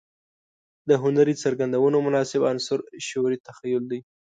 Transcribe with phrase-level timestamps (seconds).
[0.89, 3.99] د هنري څرګندونو مناسب عنصر شعري تخيل دى.